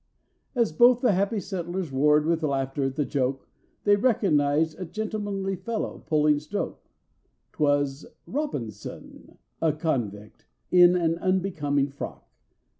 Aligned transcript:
As 0.55 0.71
both 0.71 1.01
the 1.01 1.11
happy 1.11 1.39
settlers 1.39 1.91
roared 1.91 2.25
with 2.25 2.41
laughter 2.41 2.83
at 2.85 2.95
the 2.95 3.05
joke, 3.05 3.47
They 3.83 3.95
recognized 3.95 4.79
a 4.79 4.85
gentlemanly 4.85 5.55
fellow 5.55 6.01
pulling 6.07 6.39
stroke: 6.39 6.89
'Twas 7.51 8.07
ROBINSON—a 8.25 9.73
convict, 9.73 10.47
in 10.71 10.95
an 10.95 11.19
unbecoming 11.19 11.89
frock! 11.91 12.27